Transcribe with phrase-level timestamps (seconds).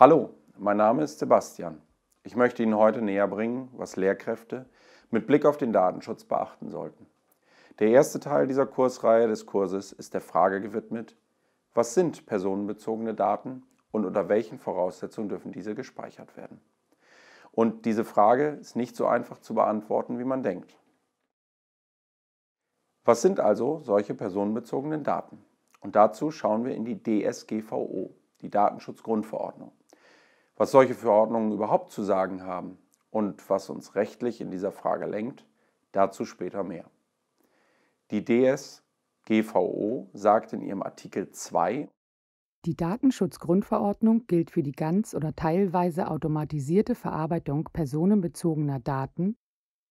[0.00, 1.80] Hallo, mein Name ist Sebastian.
[2.24, 4.68] Ich möchte Ihnen heute näher bringen, was Lehrkräfte
[5.12, 7.06] mit Blick auf den Datenschutz beachten sollten.
[7.78, 11.16] Der erste Teil dieser Kursreihe des Kurses ist der Frage gewidmet,
[11.74, 13.62] was sind personenbezogene Daten
[13.92, 16.60] und unter welchen Voraussetzungen dürfen diese gespeichert werden.
[17.52, 20.76] Und diese Frage ist nicht so einfach zu beantworten, wie man denkt.
[23.04, 25.44] Was sind also solche personenbezogenen Daten?
[25.78, 29.72] Und dazu schauen wir in die DSGVO, die Datenschutzgrundverordnung.
[30.56, 32.78] Was solche Verordnungen überhaupt zu sagen haben
[33.10, 35.46] und was uns rechtlich in dieser Frage lenkt,
[35.92, 36.90] dazu später mehr.
[38.10, 41.88] Die DSGVO sagt in ihrem Artikel 2,
[42.66, 49.36] die Datenschutzgrundverordnung gilt für die ganz oder teilweise automatisierte Verarbeitung personenbezogener Daten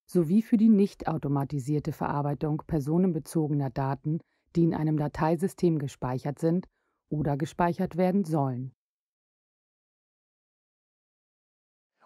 [0.06, 4.18] sowie für die nicht automatisierte Verarbeitung personenbezogener Daten,
[4.56, 6.66] die in einem Dateisystem gespeichert sind
[7.08, 8.73] oder gespeichert werden sollen.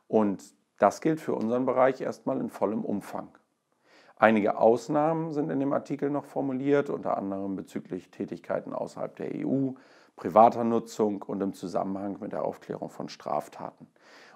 [0.09, 0.42] Und
[0.78, 3.28] das gilt für unseren Bereich erstmal in vollem Umfang.
[4.17, 9.73] Einige Ausnahmen sind in dem Artikel noch formuliert, unter anderem bezüglich Tätigkeiten außerhalb der EU,
[10.17, 13.86] privater Nutzung und im Zusammenhang mit der Aufklärung von Straftaten.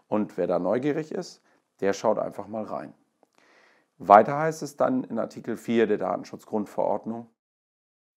[0.07, 1.43] Und wer da neugierig ist,
[1.81, 2.95] der schaut einfach mal rein.
[3.99, 7.29] Weiter heißt es dann in Artikel 4 der Datenschutzgrundverordnung.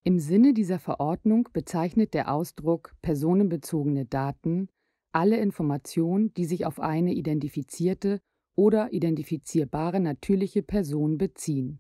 [0.04, 4.70] Im Sinne dieser Verordnung bezeichnet der Ausdruck personenbezogene Daten
[5.16, 8.20] alle Informationen, die sich auf eine identifizierte
[8.54, 11.80] oder identifizierbare natürliche Person beziehen.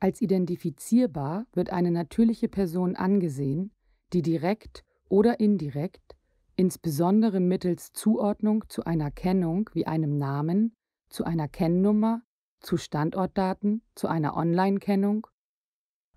[0.00, 3.72] Als identifizierbar wird eine natürliche Person angesehen,
[4.12, 6.16] die direkt oder indirekt,
[6.56, 10.74] insbesondere mittels Zuordnung zu einer Kennung wie einem Namen,
[11.08, 12.22] zu einer Kennnummer,
[12.58, 15.28] zu Standortdaten, zu einer Online-Kennung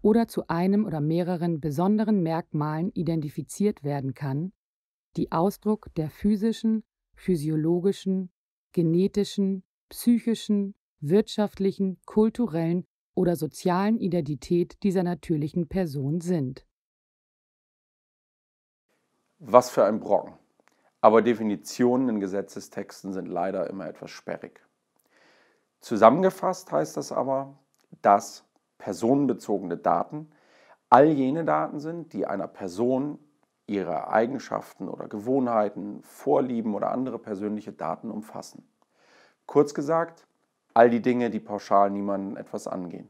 [0.01, 4.51] oder zu einem oder mehreren besonderen Merkmalen identifiziert werden kann,
[5.17, 6.83] die Ausdruck der physischen,
[7.15, 8.31] physiologischen,
[8.71, 16.65] genetischen, psychischen, wirtschaftlichen, kulturellen oder sozialen Identität dieser natürlichen Person sind.
[19.39, 20.33] Was für ein Brocken.
[21.01, 24.61] Aber Definitionen in Gesetzestexten sind leider immer etwas sperrig.
[25.79, 27.59] Zusammengefasst heißt das aber,
[28.01, 28.43] dass
[28.77, 30.31] personenbezogene Daten
[30.89, 33.19] all jene Daten sind, die einer Person
[33.67, 38.67] ihre Eigenschaften oder Gewohnheiten, Vorlieben oder andere persönliche Daten umfassen.
[39.45, 40.27] Kurz gesagt,
[40.73, 43.09] all die Dinge, die pauschal niemanden etwas angehen.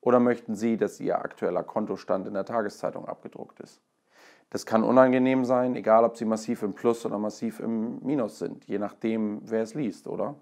[0.00, 3.80] Oder möchten Sie, dass Ihr aktueller Kontostand in der Tageszeitung abgedruckt ist?
[4.50, 8.66] Das kann unangenehm sein, egal ob Sie massiv im Plus oder massiv im Minus sind,
[8.66, 10.34] je nachdem, wer es liest, oder?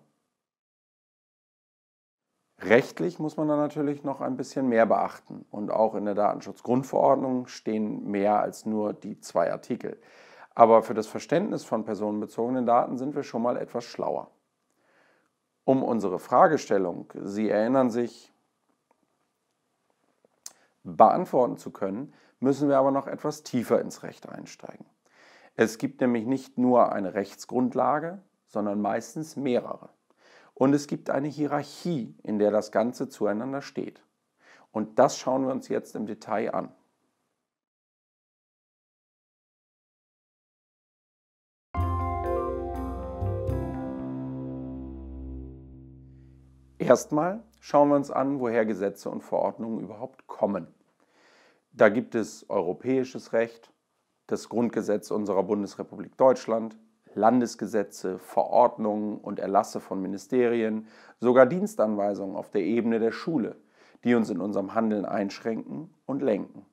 [2.64, 5.44] Rechtlich muss man da natürlich noch ein bisschen mehr beachten.
[5.50, 10.00] Und auch in der Datenschutzgrundverordnung stehen mehr als nur die zwei Artikel.
[10.54, 14.30] Aber für das Verständnis von personenbezogenen Daten sind wir schon mal etwas schlauer.
[15.64, 18.32] Um unsere Fragestellung, Sie erinnern sich,
[20.84, 24.86] beantworten zu können, müssen wir aber noch etwas tiefer ins Recht einsteigen.
[25.54, 29.90] Es gibt nämlich nicht nur eine Rechtsgrundlage, sondern meistens mehrere.
[30.62, 34.00] Und es gibt eine Hierarchie, in der das Ganze zueinander steht.
[34.70, 36.72] Und das schauen wir uns jetzt im Detail an.
[46.78, 50.68] Erstmal schauen wir uns an, woher Gesetze und Verordnungen überhaupt kommen.
[51.72, 53.72] Da gibt es europäisches Recht,
[54.28, 56.78] das Grundgesetz unserer Bundesrepublik Deutschland,
[57.14, 60.86] Landesgesetze, Verordnungen und Erlasse von Ministerien,
[61.20, 63.56] sogar Dienstanweisungen auf der Ebene der Schule,
[64.04, 66.66] die uns in unserem Handeln einschränken und lenken.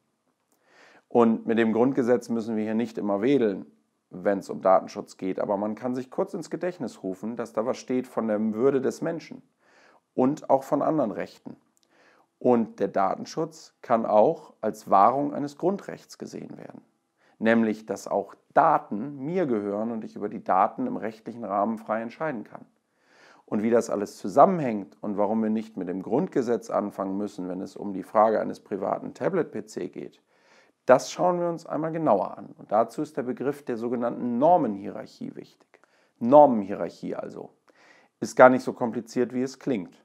[1.08, 3.66] Und mit dem Grundgesetz müssen wir hier nicht immer wedeln,
[4.10, 7.66] wenn es um Datenschutz geht, aber man kann sich kurz ins Gedächtnis rufen, dass da
[7.66, 9.42] was steht von der Würde des Menschen
[10.14, 11.56] und auch von anderen Rechten.
[12.40, 16.82] Und der Datenschutz kann auch als Wahrung eines Grundrechts gesehen werden
[17.40, 22.02] nämlich dass auch Daten mir gehören und ich über die Daten im rechtlichen Rahmen frei
[22.02, 22.66] entscheiden kann.
[23.46, 27.62] Und wie das alles zusammenhängt und warum wir nicht mit dem Grundgesetz anfangen müssen, wenn
[27.62, 30.22] es um die Frage eines privaten Tablet-PC geht,
[30.86, 32.54] das schauen wir uns einmal genauer an.
[32.58, 35.80] Und dazu ist der Begriff der sogenannten Normenhierarchie wichtig.
[36.20, 37.52] Normenhierarchie also.
[38.20, 40.04] Ist gar nicht so kompliziert, wie es klingt.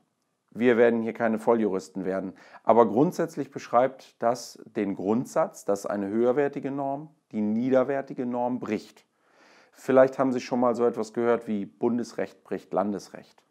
[0.55, 6.71] Wir werden hier keine Volljuristen werden, aber grundsätzlich beschreibt das den Grundsatz, dass eine höherwertige
[6.71, 9.05] Norm die niederwertige Norm bricht.
[9.73, 13.43] Vielleicht haben Sie schon mal so etwas gehört wie Bundesrecht bricht Landesrecht.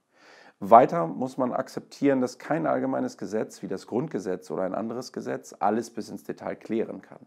[0.61, 5.53] Weiter muss man akzeptieren, dass kein allgemeines Gesetz wie das Grundgesetz oder ein anderes Gesetz
[5.59, 7.25] alles bis ins Detail klären kann.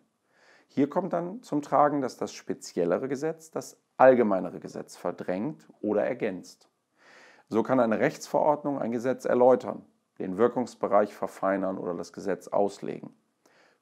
[0.69, 6.70] Hier kommt dann zum Tragen, dass das speziellere Gesetz das allgemeinere Gesetz verdrängt oder ergänzt.
[7.48, 9.84] So kann eine Rechtsverordnung ein Gesetz erläutern,
[10.19, 13.14] den Wirkungsbereich verfeinern oder das Gesetz auslegen.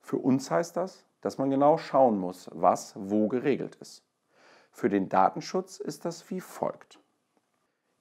[0.01, 4.05] Für uns heißt das, dass man genau schauen muss, was wo geregelt ist.
[4.71, 7.01] Für den Datenschutz ist das wie folgt.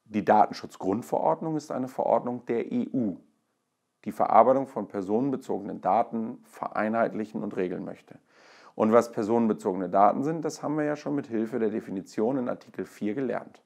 [0.04, 3.14] Die Datenschutzgrundverordnung ist eine Verordnung der EU,
[4.04, 8.20] die Verarbeitung von personenbezogenen Daten vereinheitlichen und regeln möchte.
[8.76, 12.50] Und was personenbezogene Daten sind, das haben wir ja schon mit Hilfe der Definition in
[12.50, 13.64] Artikel 4 gelernt.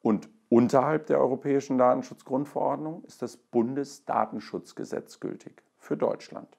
[0.00, 6.58] Und unterhalb der Europäischen Datenschutzgrundverordnung ist das Bundesdatenschutzgesetz gültig für Deutschland.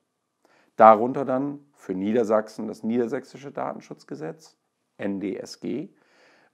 [0.78, 4.58] Darunter dann für Niedersachsen das Niedersächsische Datenschutzgesetz,
[4.98, 5.90] NDSG,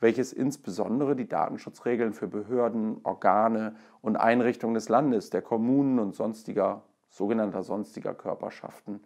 [0.01, 6.83] welches insbesondere die Datenschutzregeln für Behörden, Organe und Einrichtungen des Landes, der Kommunen und sonstiger,
[7.07, 8.99] sogenannter sonstiger Körperschaften,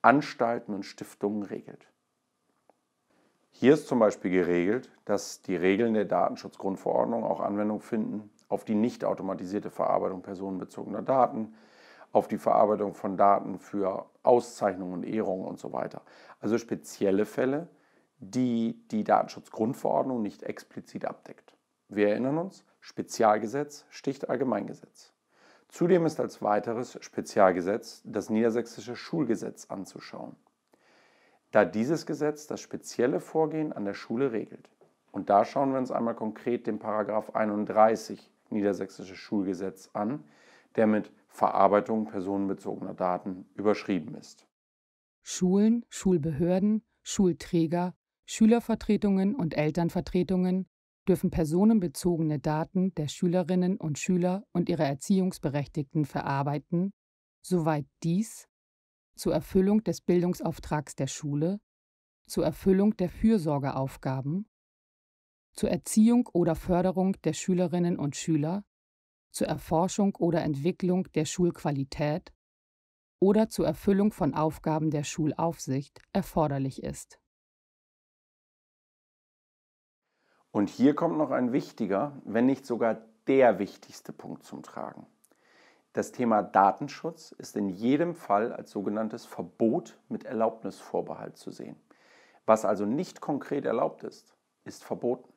[0.00, 1.86] Anstalten und Stiftungen regelt.
[3.56, 8.74] Hier ist zum Beispiel geregelt, dass die Regeln der Datenschutzgrundverordnung auch Anwendung finden auf die
[8.74, 11.54] nicht automatisierte Verarbeitung personenbezogener Daten,
[12.12, 16.02] auf die Verarbeitung von Daten für Auszeichnungen und Ehrungen und so weiter.
[16.40, 17.68] Also spezielle Fälle,
[18.18, 21.56] die die Datenschutzgrundverordnung nicht explizit abdeckt.
[21.88, 25.12] Wir erinnern uns, Spezialgesetz sticht Allgemeingesetz.
[25.68, 30.36] Zudem ist als weiteres Spezialgesetz das Niedersächsische Schulgesetz anzuschauen,
[31.54, 34.70] da dieses Gesetz das spezielle Vorgehen an der Schule regelt.
[35.12, 40.24] Und da schauen wir uns einmal konkret den Paragraph 31 Niedersächsische Schulgesetz an,
[40.76, 44.46] der mit Verarbeitung personenbezogener Daten überschrieben ist.
[45.22, 47.94] Schulen, Schulbehörden, Schulträger
[48.26, 50.66] Schülervertretungen und Elternvertretungen
[51.06, 56.92] dürfen personenbezogene Daten der Schülerinnen und Schüler und ihrer Erziehungsberechtigten verarbeiten,
[57.42, 58.48] soweit dies
[59.14, 61.60] zur Erfüllung des Bildungsauftrags der Schule,
[62.26, 64.48] zur Erfüllung der Fürsorgeaufgaben,
[65.52, 68.64] zur Erziehung oder Förderung der Schülerinnen und Schüler,
[69.30, 72.32] zur Erforschung oder Entwicklung der Schulqualität
[73.20, 77.20] oder zur Erfüllung von Aufgaben der Schulaufsicht erforderlich ist.
[80.50, 82.94] Und hier kommt noch ein wichtiger, wenn nicht sogar
[83.26, 85.06] der wichtigste Punkt zum Tragen.
[85.94, 91.76] Das Thema Datenschutz ist in jedem Fall als sogenanntes Verbot mit Erlaubnisvorbehalt zu sehen.
[92.46, 95.32] Was also nicht konkret erlaubt ist, ist verboten.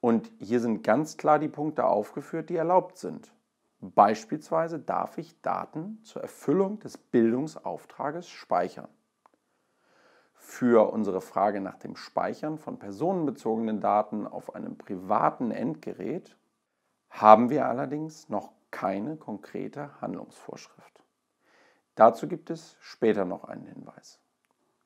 [0.00, 3.32] Und hier sind ganz klar die Punkte aufgeführt, die erlaubt sind.
[3.80, 8.88] Beispielsweise darf ich Daten zur Erfüllung des Bildungsauftrages speichern.
[10.34, 16.36] Für unsere Frage nach dem Speichern von personenbezogenen Daten auf einem privaten Endgerät
[17.08, 21.02] haben wir allerdings noch keine konkrete Handlungsvorschrift.
[21.94, 24.20] Dazu gibt es später noch einen Hinweis.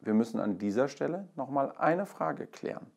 [0.01, 2.91] Wir müssen an dieser Stelle nochmal eine Frage klären.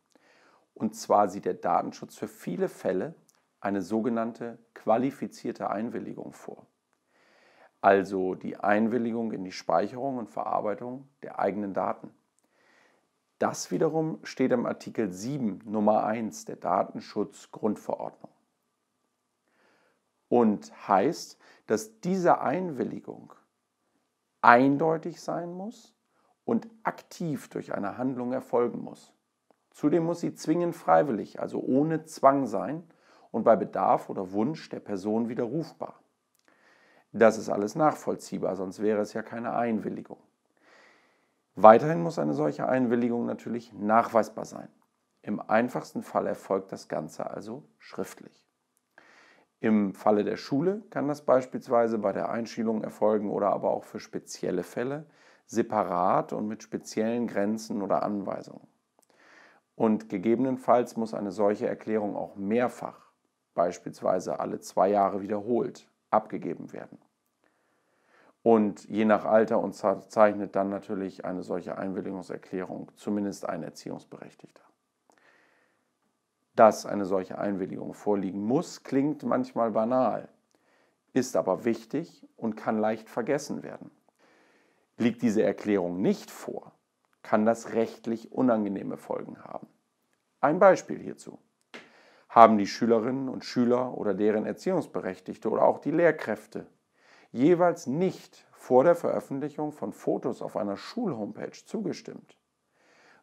[0.74, 3.16] Und zwar sieht der Datenschutz für viele Fälle
[3.60, 6.68] eine sogenannte qualifizierte Einwilligung vor.
[7.82, 12.12] Also die Einwilligung in die Speicherung und Verarbeitung der eigenen Daten.
[13.40, 18.32] Das wiederum steht im Artikel 7 Nummer 1 der Datenschutzgrundverordnung
[20.30, 23.34] und heißt, dass diese Einwilligung
[24.42, 25.94] eindeutig sein muss
[26.46, 29.14] und aktiv durch eine Handlung erfolgen muss.
[29.72, 32.84] Zudem muss sie zwingend freiwillig, also ohne Zwang sein
[33.32, 36.00] und bei Bedarf oder Wunsch der Person widerrufbar.
[37.12, 40.18] Das ist alles nachvollziehbar, sonst wäre es ja keine Einwilligung.
[41.56, 44.70] Weiterhin muss eine solche Einwilligung natürlich nachweisbar sein.
[45.22, 48.47] Im einfachsten Fall erfolgt das Ganze also schriftlich.
[49.60, 54.00] Im Falle der Schule kann das beispielsweise bei der Einschulung erfolgen oder aber auch für
[54.00, 55.06] spezielle Fälle
[55.48, 58.68] separat und mit speziellen Grenzen oder Anweisungen.
[59.76, 63.12] Und gegebenenfalls muss eine solche Erklärung auch mehrfach,
[63.54, 67.00] beispielsweise alle zwei Jahre wiederholt, abgegeben werden.
[68.44, 74.64] Und je nach Alter unterzeichnet dann natürlich eine solche Einwilligungserklärung zumindest ein Erziehungsberechtigter.
[76.58, 80.28] Dass eine solche Einwilligung vorliegen muss, klingt manchmal banal,
[81.14, 83.92] ist aber wichtig und kann leicht vergessen werden.
[84.98, 86.72] Liegt diese Erklärung nicht vor,
[87.22, 89.68] kann das rechtlich unangenehme Folgen haben.
[90.42, 91.38] Ein Beispiel hierzu.
[92.28, 96.66] Haben die Schülerinnen und Schüler oder deren Erziehungsberechtigte oder auch die Lehrkräfte
[97.32, 102.36] jeweils nicht vor der Veröffentlichung von Fotos auf einer Schulhomepage zugestimmt,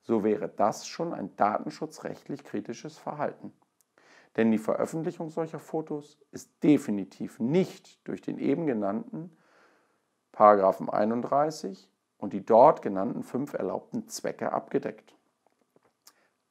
[0.05, 3.53] so wäre das schon ein datenschutzrechtlich kritisches Verhalten.
[4.37, 9.37] Denn die Veröffentlichung solcher Fotos ist definitiv nicht durch den eben genannten
[10.33, 15.15] Paragraphen 31 und die dort genannten fünf erlaubten Zwecke abgedeckt.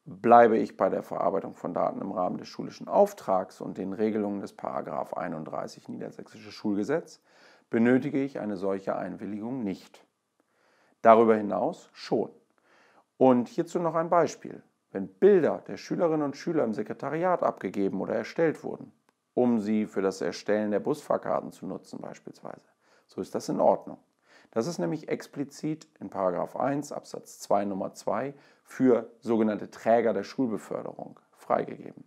[0.06, 4.42] Bleibe ich bei der Verarbeitung von Daten im Rahmen des schulischen Auftrags und den Regelungen
[4.42, 7.22] des 31 Niedersächsische Schulgesetz,
[7.70, 10.06] benötige ich eine solche Einwilligung nicht.
[11.02, 12.32] Darüber hinaus schon.
[13.24, 14.62] Und hierzu noch ein Beispiel.
[14.92, 18.92] Wenn Bilder der Schülerinnen und Schüler im Sekretariat abgegeben oder erstellt wurden,
[19.34, 22.68] um sie für das Erstellen der Busfahrkarten zu nutzen beispielsweise,
[23.08, 23.98] so ist das in Ordnung.
[24.52, 28.34] Das ist nämlich explizit in 1 Absatz 2 Nummer 2
[28.66, 32.04] für sogenannte Träger der Schulbeförderung freigegeben.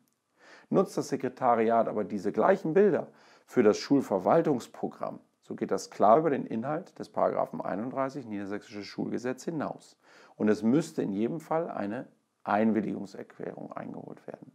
[0.69, 3.07] Nutzt das Sekretariat aber diese gleichen Bilder
[3.47, 9.97] für das Schulverwaltungsprogramm, so geht das klar über den Inhalt des 31 Niedersächsisches Schulgesetz hinaus.
[10.37, 12.07] Und es müsste in jedem Fall eine
[12.45, 14.53] Einwilligungserklärung eingeholt werden.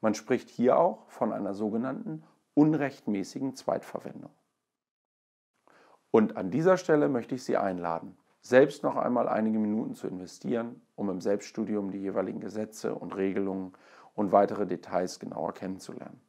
[0.00, 2.22] Man spricht hier auch von einer sogenannten
[2.54, 4.30] unrechtmäßigen Zweitverwendung.
[6.10, 10.82] Und an dieser Stelle möchte ich Sie einladen, selbst noch einmal einige Minuten zu investieren,
[10.96, 13.72] um im Selbststudium die jeweiligen Gesetze und Regelungen
[14.14, 16.20] und weitere Details genauer kennenzulernen.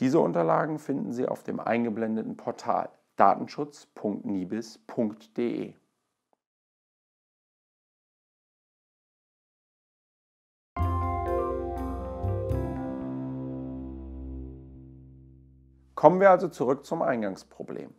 [0.00, 5.74] Diese Unterlagen finden Sie auf dem eingeblendeten Portal datenschutz.nibis.de.
[16.02, 17.94] Kommen wir also zurück zum Eingangsproblem.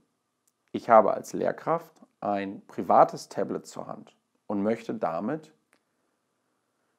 [0.73, 4.13] Ich habe als Lehrkraft ein privates Tablet zur Hand
[4.45, 5.53] und möchte damit,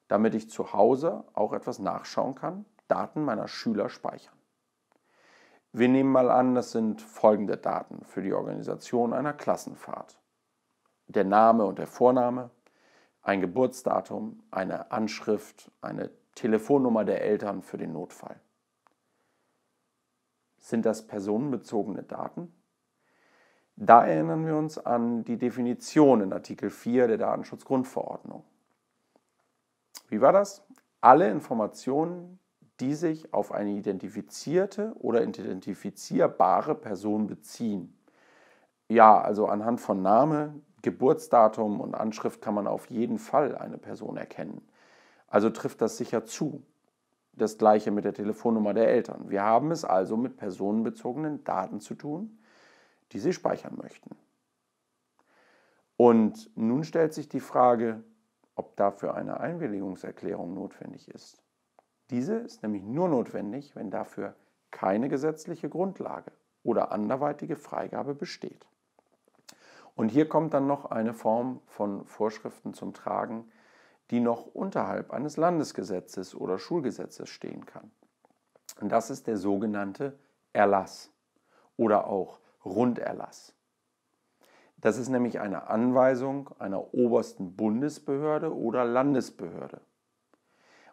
[0.07, 4.33] damit ich zu Hause auch etwas nachschauen kann, Daten meiner Schüler speichern.
[5.71, 10.17] Wir nehmen mal an, das sind folgende Daten für die Organisation einer Klassenfahrt.
[11.05, 12.49] Der Name und der Vorname,
[13.21, 18.39] ein Geburtsdatum, eine Anschrift, eine Telefonnummer der Eltern für den Notfall.
[20.65, 22.51] Sind das personenbezogene Daten?
[23.75, 28.43] Da erinnern wir uns an die Definition in Artikel 4 der Datenschutzgrundverordnung.
[30.09, 30.65] Wie war das?
[31.01, 32.39] Alle Informationen,
[32.79, 37.95] die sich auf eine identifizierte oder identifizierbare Person beziehen.
[38.87, 44.17] Ja, also anhand von Name, Geburtsdatum und Anschrift kann man auf jeden Fall eine Person
[44.17, 44.67] erkennen.
[45.27, 46.63] Also trifft das sicher zu.
[47.37, 49.29] Das gleiche mit der Telefonnummer der Eltern.
[49.29, 52.39] Wir haben es also mit personenbezogenen Daten zu tun,
[53.11, 54.15] die Sie speichern möchten.
[55.97, 58.03] Und nun stellt sich die Frage,
[58.55, 61.41] ob dafür eine Einwilligungserklärung notwendig ist.
[62.09, 64.35] Diese ist nämlich nur notwendig, wenn dafür
[64.71, 66.31] keine gesetzliche Grundlage
[66.63, 68.65] oder anderweitige Freigabe besteht.
[69.95, 73.49] Und hier kommt dann noch eine Form von Vorschriften zum Tragen,
[74.11, 77.91] die noch unterhalb eines Landesgesetzes oder Schulgesetzes stehen kann.
[78.79, 80.17] Und das ist der sogenannte
[80.53, 81.11] Erlass
[81.77, 83.53] oder auch Runderlass.
[84.77, 89.81] Das ist nämlich eine Anweisung einer obersten Bundesbehörde oder Landesbehörde.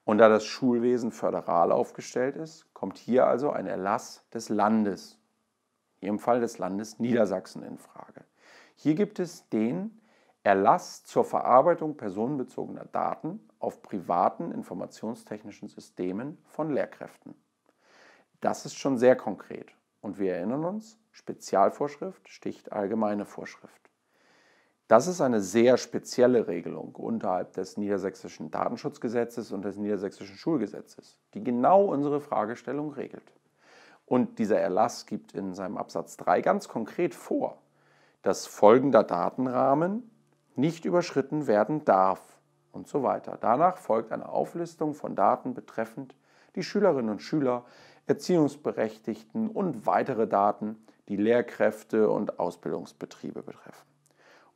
[0.04, 5.18] Und da das Schulwesen föderal aufgestellt ist, kommt hier also ein Erlass des Landes,
[6.00, 8.24] hier im Fall des Landes Niedersachsen in Frage.
[8.74, 10.00] Hier gibt es den
[10.44, 17.34] Erlass zur Verarbeitung personenbezogener Daten auf privaten informationstechnischen Systemen von Lehrkräften.
[18.40, 23.82] Das ist schon sehr konkret und wir erinnern uns, Spezialvorschrift sticht allgemeine Vorschrift.
[24.88, 31.44] Das ist eine sehr spezielle Regelung unterhalb des niedersächsischen Datenschutzgesetzes und des niedersächsischen Schulgesetzes, die
[31.44, 33.32] genau unsere Fragestellung regelt.
[34.06, 37.58] Und dieser Erlass gibt in seinem Absatz 3 ganz konkret vor,
[38.22, 40.10] dass folgender Datenrahmen
[40.56, 42.20] nicht überschritten werden darf
[42.72, 43.38] und so weiter.
[43.40, 46.14] Danach folgt eine Auflistung von Daten betreffend
[46.54, 47.64] die Schülerinnen und Schüler,
[48.06, 53.86] Erziehungsberechtigten und weitere Daten, die Lehrkräfte und Ausbildungsbetriebe betreffen.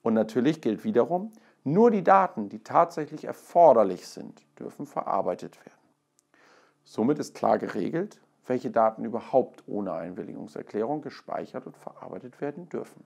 [0.02, 1.32] Und natürlich gilt wiederum,
[1.64, 5.76] nur die Daten, die tatsächlich erforderlich sind, dürfen verarbeitet werden.
[6.84, 13.02] Somit ist klar geregelt, welche Daten überhaupt ohne Einwilligungserklärung gespeichert und verarbeitet werden dürfen.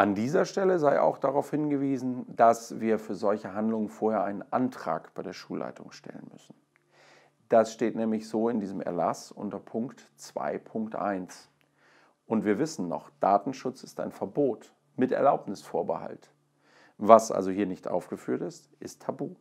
[0.00, 5.12] An dieser Stelle sei auch darauf hingewiesen, dass wir für solche Handlungen vorher einen Antrag
[5.12, 6.54] bei der Schulleitung stellen müssen.
[7.50, 11.48] Das steht nämlich so in diesem Erlass unter Punkt 2.1.
[12.26, 16.30] Und wir wissen noch, Datenschutz ist ein Verbot mit Erlaubnisvorbehalt.
[16.96, 19.34] Was also hier nicht aufgeführt ist, ist tabu.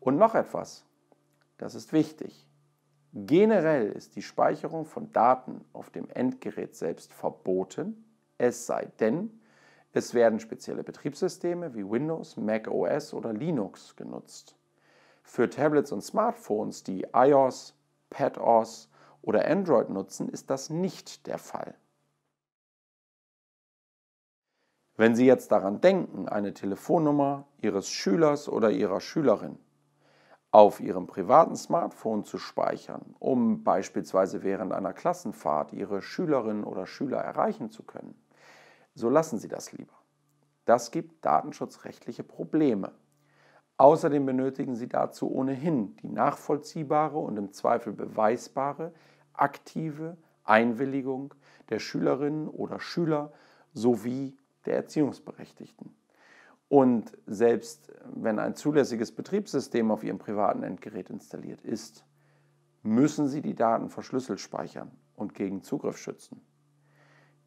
[0.00, 0.84] Und noch etwas,
[1.58, 2.48] das ist wichtig.
[3.12, 8.04] Generell ist die Speicherung von Daten auf dem Endgerät selbst verboten,
[8.38, 9.38] es sei denn,
[9.92, 14.56] es werden spezielle Betriebssysteme wie Windows, Mac OS oder Linux genutzt.
[15.22, 17.74] Für Tablets und Smartphones, die iOS,
[18.10, 18.88] PadOS
[19.20, 21.74] oder Android nutzen, ist das nicht der Fall.
[24.96, 29.58] Wenn Sie jetzt daran denken, eine Telefonnummer Ihres Schülers oder Ihrer Schülerin
[30.50, 37.18] auf Ihrem privaten Smartphone zu speichern, um beispielsweise während einer Klassenfahrt Ihre Schülerinnen oder Schüler
[37.18, 38.21] erreichen zu können,
[38.94, 39.94] so lassen Sie das lieber.
[40.64, 42.92] Das gibt datenschutzrechtliche Probleme.
[43.76, 48.92] Außerdem benötigen Sie dazu ohnehin die nachvollziehbare und im Zweifel beweisbare
[49.32, 51.34] aktive Einwilligung
[51.70, 53.32] der Schülerinnen oder Schüler
[53.72, 55.94] sowie der Erziehungsberechtigten.
[56.68, 62.04] Und selbst wenn ein zulässiges Betriebssystem auf Ihrem privaten Endgerät installiert ist,
[62.82, 66.40] müssen Sie die Daten verschlüsselt speichern und gegen Zugriff schützen.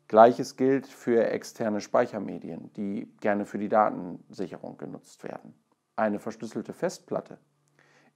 [0.08, 5.56] Gleiches gilt für externe Speichermedien, die gerne für die Datensicherung genutzt werden.
[5.96, 7.40] Eine verschlüsselte Festplatte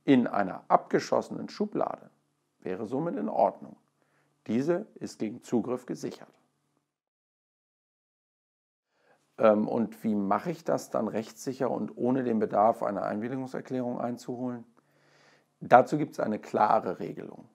[0.10, 2.10] in einer abgeschossenen Schublade
[2.62, 3.76] wäre somit in Ordnung.
[4.48, 6.34] Diese ist gegen Zugriff gesichert.
[9.38, 14.66] Ähm, und wie mache ich das dann rechtssicher und ohne den Bedarf einer Einwilligungserklärung einzuholen?
[15.60, 17.48] Dazu gibt es eine klare Regelung.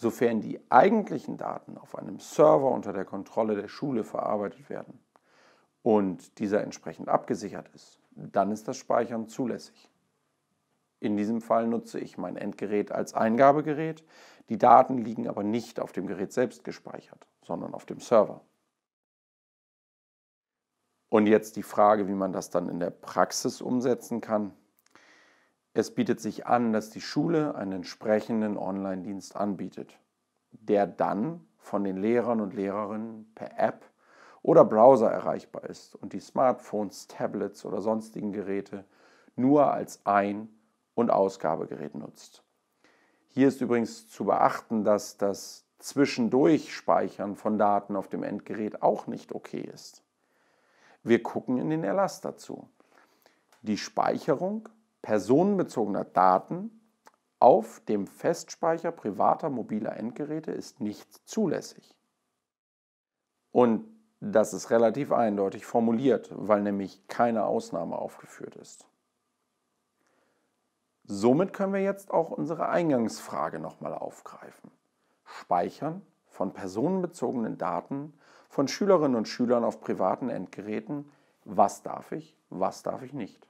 [0.00, 4.98] Sofern die eigentlichen Daten auf einem Server unter der Kontrolle der Schule verarbeitet werden
[5.82, 9.90] und dieser entsprechend abgesichert ist, dann ist das Speichern zulässig.
[11.00, 14.02] In diesem Fall nutze ich mein Endgerät als Eingabegerät.
[14.48, 18.40] Die Daten liegen aber nicht auf dem Gerät selbst gespeichert, sondern auf dem Server.
[21.10, 24.54] Und jetzt die Frage, wie man das dann in der Praxis umsetzen kann.
[25.72, 29.98] Es bietet sich an, dass die Schule einen entsprechenden Online-Dienst anbietet,
[30.50, 33.84] der dann von den Lehrern und Lehrerinnen per App
[34.42, 38.84] oder Browser erreichbar ist und die Smartphones, Tablets oder sonstigen Geräte
[39.36, 40.48] nur als Ein-
[40.94, 42.42] und Ausgabegerät nutzt.
[43.28, 49.06] Hier ist übrigens zu beachten, dass das Zwischendurch Speichern von Daten auf dem Endgerät auch
[49.06, 50.02] nicht okay ist.
[51.02, 52.68] Wir gucken in den Erlass dazu.
[53.62, 54.68] Die Speicherung
[55.02, 56.80] personenbezogener Daten
[57.38, 61.96] auf dem Festspeicher privater mobiler Endgeräte ist nicht zulässig.
[63.50, 63.88] Und
[64.20, 68.86] das ist relativ eindeutig formuliert, weil nämlich keine Ausnahme aufgeführt ist.
[71.04, 74.70] Somit können wir jetzt auch unsere Eingangsfrage nochmal aufgreifen.
[75.24, 78.12] Speichern von personenbezogenen Daten
[78.48, 81.10] von Schülerinnen und Schülern auf privaten Endgeräten,
[81.44, 83.49] was darf ich, was darf ich nicht.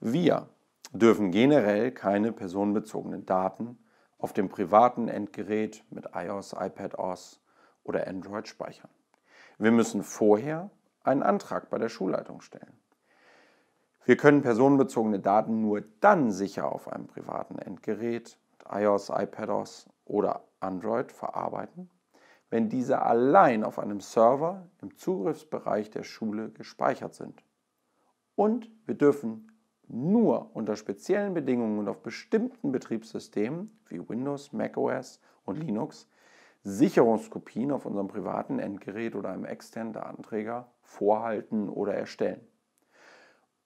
[0.00, 0.50] Wir
[0.92, 3.78] dürfen generell keine personenbezogenen Daten
[4.18, 7.40] auf dem privaten Endgerät mit iOS, iPadOS
[7.82, 8.90] oder Android speichern.
[9.58, 10.70] Wir müssen vorher
[11.02, 12.78] einen Antrag bei der Schulleitung stellen.
[14.04, 20.44] Wir können personenbezogene Daten nur dann sicher auf einem privaten Endgerät mit iOS, iPadOS oder
[20.60, 21.90] Android verarbeiten,
[22.50, 27.42] wenn diese allein auf einem Server im Zugriffsbereich der Schule gespeichert sind.
[28.34, 29.50] Und wir dürfen
[29.88, 36.08] nur unter speziellen Bedingungen und auf bestimmten Betriebssystemen wie Windows, macOS und Linux
[36.66, 42.40] Sicherungskopien auf unserem privaten Endgerät oder einem externen Datenträger vorhalten oder erstellen.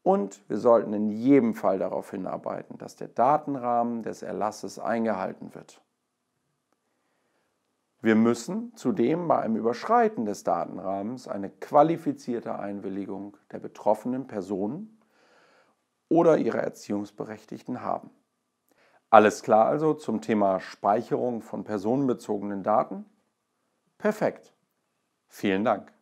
[0.03, 5.81] Und wir sollten in jedem Fall darauf hinarbeiten, dass der Datenrahmen des Erlasses eingehalten wird.
[8.03, 15.00] Wir müssen zudem bei einem Überschreiten des Datenrahmens eine qualifizierte Einwilligung der betroffenen Personen
[16.11, 18.11] oder ihrer Erziehungsberechtigten haben.
[19.09, 23.07] Alles klar also zum Thema Speicherung von personenbezogenen Daten?
[23.99, 24.55] Perfekt.
[25.29, 25.93] Vielen Dank.